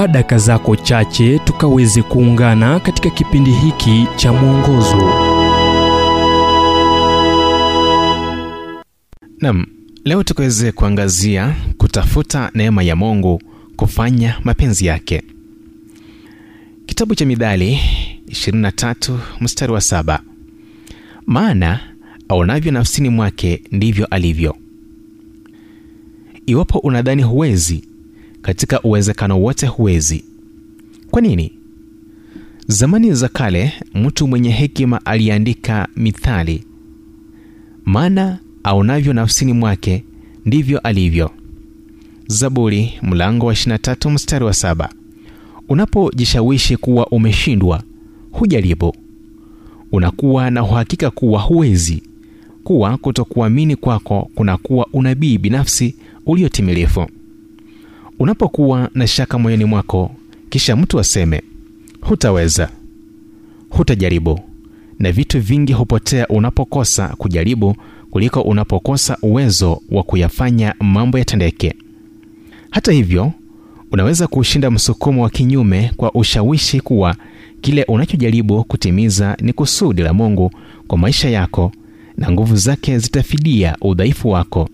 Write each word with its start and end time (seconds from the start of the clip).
chukua 0.00 0.12
daka 0.12 0.38
zako 0.38 0.76
chache 0.76 1.38
tukaweze 1.38 2.02
kuungana 2.02 2.80
katika 2.80 3.10
kipindi 3.10 3.50
hiki 3.50 4.06
cha 4.16 4.32
mwongozo. 4.32 5.12
Nam 9.40 9.66
leo 10.04 10.22
tukaweze 10.22 10.72
kuangazia 10.72 11.54
kutafuta 11.78 12.50
neema 12.54 12.82
ya 12.82 12.96
mungu 12.96 13.42
kufanya 13.76 14.36
mapenzi 14.44 14.86
yake. 14.86 15.22
Kitabu 16.86 17.14
cha 17.14 17.26
midhali 17.26 17.78
23 18.26 19.18
mstari 19.40 19.72
wa 19.72 19.80
saba. 19.80 20.20
Maana 21.26 21.80
aonavyo 22.28 22.72
nafsini 22.72 23.08
mwake 23.08 23.62
ndivyo 23.72 24.06
alivyo. 24.06 24.56
Iwapo 26.46 26.78
unadhani 26.78 27.22
huwezi 27.22 27.89
katika 28.42 28.80
uwezekano 28.82 29.40
wote 29.42 29.66
huwezi. 29.66 30.24
Kwa 31.10 31.20
nini? 31.22 31.52
Zamani 32.66 33.14
za 33.14 33.28
kale 33.28 33.72
mtu 33.94 34.28
mwenye 34.28 34.50
hekima 34.50 35.06
aliandika 35.06 35.88
mithali. 35.96 36.64
Maana 37.84 38.38
aonavyo 38.64 39.12
nafsini 39.12 39.52
mwake 39.52 40.04
ndivyo 40.46 40.78
alivyo. 40.78 41.30
Zaburi 42.26 42.92
mlango 43.02 43.46
wa 43.46 43.52
23 43.52 44.10
mstari 44.10 44.44
wa 44.44 44.54
saba. 44.54 44.92
Unapojishawishi 45.68 46.76
kuwa 46.76 47.06
umeshindwa 47.06 47.82
hujaribu. 48.30 48.94
Unakuwa 49.92 50.50
na 50.50 50.62
uhakika 50.64 51.10
kuwa 51.10 51.40
huwezi. 51.40 52.02
Kuwa 52.64 52.96
kutokuamini 52.98 53.76
kwako 53.76 54.30
kunakuwa 54.34 54.86
unabii 54.92 55.38
binafsi 55.38 55.94
uliotimilifu 56.26 57.06
unapokuwa 58.20 58.90
na 58.94 59.06
shaka 59.06 59.38
moyoni 59.38 59.64
mwako 59.64 60.10
kisha 60.48 60.76
mtu 60.76 61.00
aseme 61.00 61.42
hutaweza. 62.00 62.68
Hutajaribu. 63.70 64.40
Na 64.98 65.12
vitu 65.12 65.40
vingi 65.40 65.72
hupotea 65.72 66.28
unapokosa 66.28 67.08
kujaribu 67.08 67.76
kuliko 68.10 68.40
unapokosa 68.40 69.16
uwezo 69.22 69.82
wa 69.90 70.02
kuyafanya 70.02 70.74
mambo 70.80 71.18
yatendeke. 71.18 71.74
Hata 72.70 72.92
hivyo 72.92 73.32
unaweza 73.92 74.26
kuushinda 74.26 74.70
msukumo 74.70 75.22
wa 75.22 75.30
kinyume 75.30 75.92
kwa 75.96 76.14
ushawishi 76.14 76.80
kuwa 76.80 77.16
kile 77.60 77.84
unachojaribu 77.88 78.64
kutimiza 78.64 79.36
ni 79.40 79.52
kusudi 79.52 80.02
la 80.02 80.12
mungu 80.14 80.50
kwa 80.86 80.98
maisha 80.98 81.30
yako 81.30 81.72
na 82.16 82.30
nguvu 82.30 82.56
zake 82.56 82.98
zitafidia 82.98 83.76
udhaifu 83.80 84.28
wako 84.30 84.68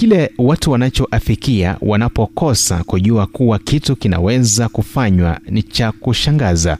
kile 0.00 0.30
watu 0.38 0.70
wanachoafikia 0.70 1.76
wanapokosa 1.80 2.84
kujua 2.84 3.26
kuwa 3.26 3.58
kitu 3.58 3.96
kinaweza 3.96 4.68
kufanywa 4.68 5.40
ni 5.48 5.62
cha 5.62 5.92
kushangaza. 5.92 6.78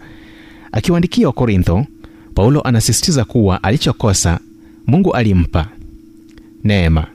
Akiwaandikia 0.73 1.27
wakorintho 1.27 1.87
paulo 2.35 2.61
anasisitiza 2.61 3.25
kuwa 3.25 3.63
alichokosa 3.63 4.41
mungu 4.87 5.15
alimpa 5.15 5.69
neema. 6.65 7.07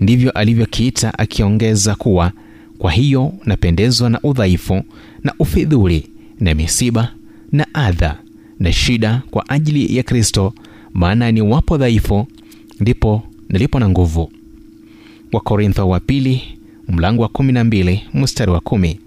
Ndivyo 0.00 0.30
alivyokiita 0.30 1.18
akiongeza 1.18 1.94
kuwa 1.94 2.32
kwa 2.78 2.92
hiyo 2.92 3.32
napendezwa 3.44 4.10
na 4.10 4.20
udhaifu 4.22 4.82
na 5.24 5.34
ufidhuli 5.38 6.10
na 6.40 6.54
misiba 6.54 7.12
na 7.52 7.66
adha 7.74 8.16
na 8.58 8.72
shida 8.72 9.22
kwa 9.30 9.48
ajili 9.48 9.96
ya 9.96 10.02
kristo 10.02 10.54
maana 10.94 11.32
ni 11.32 11.40
wapo 11.42 11.78
dhaifu 11.78 12.26
ndipo 12.80 13.22
nilipo 13.48 13.78
na 13.78 13.88
nguvu 13.88 14.32
wakorintho 15.32 15.88
wa 15.88 16.00
pili 16.00 16.42
mlango 16.88 17.22
wa 17.22 17.28
12 17.28 18.00
mstari 18.14 18.50
wa 18.52 18.60
kumi. 18.60 19.00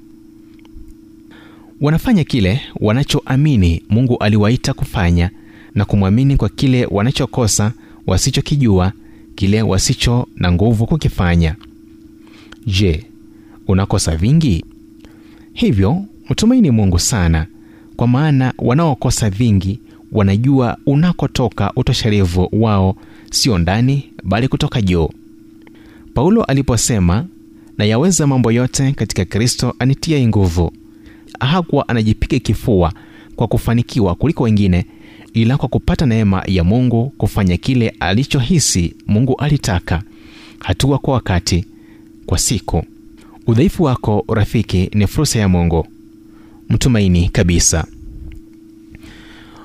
Wanafanya 1.81 2.23
kile 2.23 2.61
wanachoamini 2.79 3.83
mungu 3.89 4.17
aliwaita 4.17 4.73
kufanya 4.73 5.29
na 5.75 5.85
kumwamini 5.85 6.37
kwa 6.37 6.49
kile 6.49 6.85
wanachokosa 6.85 7.71
wasichokijua 8.07 8.91
kile 9.35 9.61
wasicho 9.61 10.27
na 10.35 10.51
nguvu 10.51 10.85
kukifanya. 10.87 11.55
Je 12.65 13.03
unakosa 13.67 14.15
vingi? 14.15 14.65
Hivyo 15.53 16.05
mtumaini 16.29 16.71
mungu 16.71 16.99
sana 16.99 17.47
kwa 17.95 18.07
maana 18.07 18.53
wanaokosa 18.57 19.29
vingi 19.29 19.79
wanajua 20.11 20.77
unakotoka 20.85 21.71
utoshelevu 21.75 22.49
wao 22.51 22.95
sio 23.31 23.57
ndani 23.57 24.09
bali 24.23 24.47
kutoka 24.47 24.81
juu 24.81 25.09
paulo 26.13 26.43
aliposema 26.43 27.25
na 27.77 27.85
yaweza 27.85 28.27
mambo 28.27 28.51
yote 28.51 28.91
katika 28.91 29.25
kristo 29.25 29.75
anitia 29.79 30.27
nguvu. 30.27 30.73
Hakuwa 31.39 31.89
anajipiga 31.89 32.39
kifua 32.39 32.93
kwa 33.35 33.47
kufanikiwa 33.47 34.15
kuliko 34.15 34.43
wengine 34.43 34.85
ila 35.33 35.57
kwa 35.57 35.69
kupata 35.69 36.05
neema 36.05 36.43
ya 36.47 36.63
mungu 36.63 37.09
kufanya 37.17 37.57
kile 37.57 37.89
alichohisi 37.99 38.95
mungu 39.07 39.35
alitaka 39.35 40.03
hatua 40.59 40.97
kwa 40.97 41.13
wakati 41.13 41.65
kwa 42.25 42.37
siku. 42.37 42.83
Udhaifu 43.47 43.83
wako 43.83 44.25
rafiki 44.33 44.89
ni 44.93 45.07
fursa 45.07 45.39
ya 45.39 45.49
mungu. 45.49 45.87
Mtumaini 46.69 47.29
kabisa 47.29 47.85